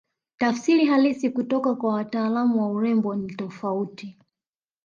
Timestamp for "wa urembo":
2.61-3.15